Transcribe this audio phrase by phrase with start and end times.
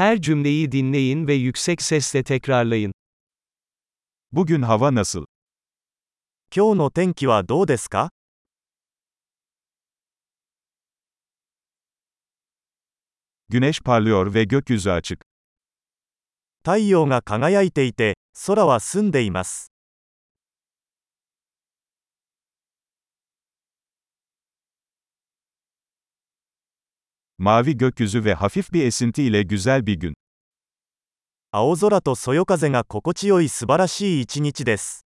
[0.00, 2.93] Her cümleyi dinleyin ve yüksek sesle tekrarlayın.
[4.31, 5.25] Bugün hava nasıl?
[6.55, 8.09] 今日の天気はどうですか
[13.49, 15.21] Güneş parlıyor ve gökyüzü açık.
[16.63, 18.15] 太陽が輝いていて、
[18.47, 19.69] 空は澄んでいます。
[27.40, 30.14] Mavi gökyüzü ve hafif bir esinti ile güzel bir gün.
[31.52, 35.06] 青空とそよ風が心地よい素晴らしい一日です。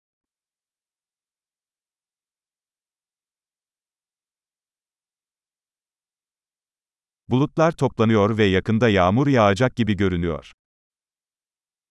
[7.28, 10.52] Bulutlar toplanıyor ve yakında yağmur yağacak gibi görünüyor.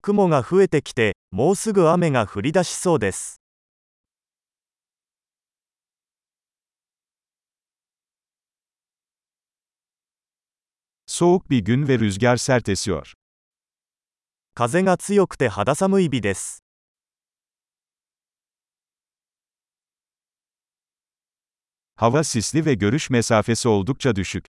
[0.03, 3.41] 雲が増えてきて、もうすぐ雨が降り出しそうです。
[11.17, 13.15] Soğuk bir gün ve rüzgar sert esiyor.
[14.55, 16.63] 風が強くて肌寒い日です。
[21.97, 24.47] Hava sisli ve görüş mesafesi oldukça düşük.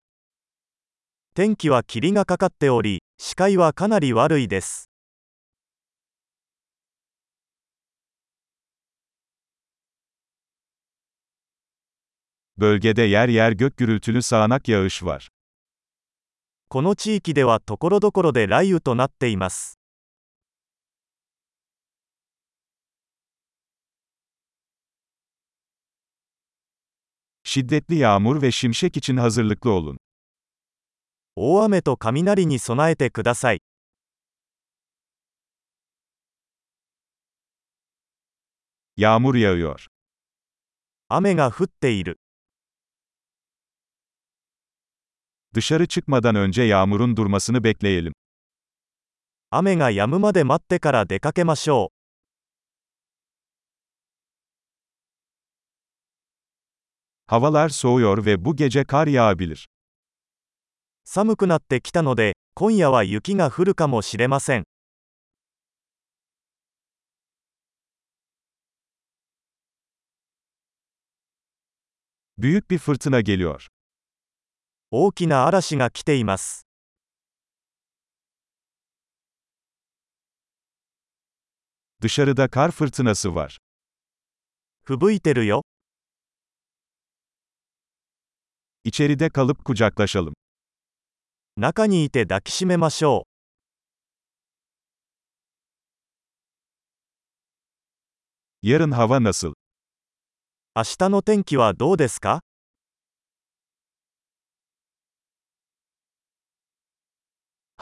[1.35, 4.89] 天気は霧がかかっており、視界はかなり悪いです。
[12.57, 15.29] Bölgede yer yer gök gürültülü sağanak yağış var.
[16.74, 19.78] この地域ではところどころで雷雨となっています。
[31.36, 33.62] 大雨と雷に備えてください。
[41.08, 42.23] 雨が降っている。
[45.53, 48.13] Dışarı çıkmadan önce yağmurun durmasını bekleyelim.
[49.51, 51.99] 雨が止むまで待ってから出かけましょう。
[57.27, 59.67] Havalar soğuyor ve bu gece kar yağabilir.
[61.03, 64.63] 寒くなってきたので、今夜は雪が降るかもしれません。
[72.37, 73.67] Büyük bir fırtına geliyor.
[74.96, 76.68] 大きな嵐が来ています。
[82.00, 83.58] Dışarıda kar fırtınası var.
[84.84, 85.62] 吹雪いてるよ。
[88.84, 90.34] İçeride kalıp kucaklaşalım.
[91.56, 93.26] 中にいて抱きしめましょ
[98.62, 98.68] う。
[98.68, 99.54] Yarın hava nasıl?
[100.76, 102.44] 明日の天気はどうですか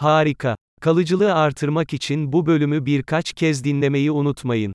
[0.02, 0.56] Harika.
[0.80, 4.72] Kalıcılığı artırmak için bu bölümü birkaç kez dinlemeyi unutmayın.